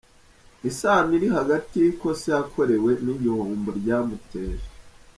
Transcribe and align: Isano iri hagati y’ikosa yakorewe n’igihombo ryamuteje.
Isano 0.69 1.11
iri 1.17 1.27
hagati 1.37 1.73
y’ikosa 1.83 2.27
yakorewe 2.35 2.91
n’igihombo 3.05 3.69
ryamuteje. 3.79 4.65